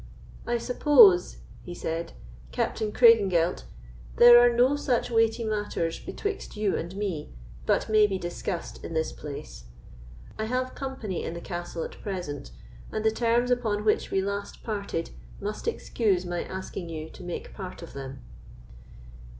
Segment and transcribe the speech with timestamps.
[0.47, 2.13] "I suppose," he said,
[2.51, 3.65] "Captain Craigengelt,
[4.15, 7.29] there are no such weighty matters betwixt you and me,
[7.67, 9.65] but may be discussed in this place.
[10.39, 12.49] I have company in the castle at present,
[12.91, 17.53] and the terms upon which we last parted must excuse my asking you to make
[17.53, 18.23] part of them."